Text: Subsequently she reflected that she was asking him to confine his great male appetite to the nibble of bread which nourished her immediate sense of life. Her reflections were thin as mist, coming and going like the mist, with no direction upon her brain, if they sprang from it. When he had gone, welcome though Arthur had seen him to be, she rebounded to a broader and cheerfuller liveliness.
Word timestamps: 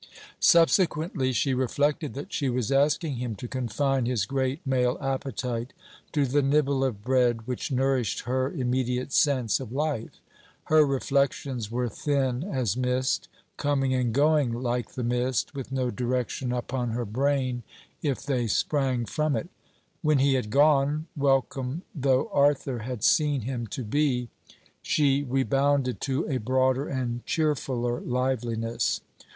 Subsequently 0.39 1.31
she 1.31 1.53
reflected 1.53 2.15
that 2.15 2.33
she 2.33 2.49
was 2.49 2.71
asking 2.71 3.17
him 3.17 3.35
to 3.35 3.47
confine 3.47 4.07
his 4.07 4.25
great 4.25 4.59
male 4.65 4.97
appetite 4.99 5.73
to 6.11 6.25
the 6.25 6.41
nibble 6.41 6.83
of 6.83 7.03
bread 7.03 7.45
which 7.45 7.71
nourished 7.71 8.21
her 8.21 8.51
immediate 8.51 9.13
sense 9.13 9.59
of 9.59 9.71
life. 9.71 10.19
Her 10.63 10.83
reflections 10.87 11.69
were 11.69 11.87
thin 11.87 12.43
as 12.43 12.75
mist, 12.75 13.27
coming 13.57 13.93
and 13.93 14.11
going 14.11 14.51
like 14.51 14.93
the 14.93 15.03
mist, 15.03 15.53
with 15.53 15.71
no 15.71 15.91
direction 15.91 16.51
upon 16.51 16.93
her 16.93 17.05
brain, 17.05 17.61
if 18.01 18.23
they 18.25 18.47
sprang 18.47 19.05
from 19.05 19.35
it. 19.35 19.49
When 20.01 20.17
he 20.17 20.33
had 20.33 20.49
gone, 20.49 21.05
welcome 21.15 21.83
though 21.93 22.27
Arthur 22.33 22.79
had 22.79 23.03
seen 23.03 23.41
him 23.41 23.67
to 23.67 23.83
be, 23.83 24.29
she 24.81 25.21
rebounded 25.21 26.01
to 26.01 26.27
a 26.27 26.37
broader 26.37 26.87
and 26.87 27.23
cheerfuller 27.27 28.01
liveliness. 28.03 29.01